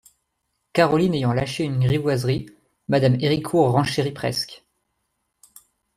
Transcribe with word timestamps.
Caroline 0.73 1.13
ayant 1.13 1.31
lâché 1.31 1.63
une 1.63 1.79
grivoiserie, 1.85 2.47
Mme 2.87 3.17
Héricourt 3.19 3.73
renchérit 3.73 4.13
presque. 4.13 4.63